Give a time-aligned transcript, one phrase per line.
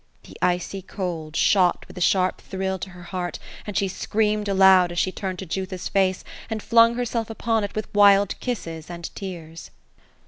[0.23, 4.91] The icy cold, shot, with a sharp thrill, to her heart, and she screamed aloud,
[4.91, 9.69] as she turned to Jutha's face, and flung herself upon it with wild kisses.and tears.